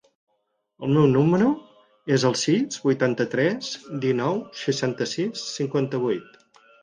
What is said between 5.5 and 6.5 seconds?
cinquanta-vuit.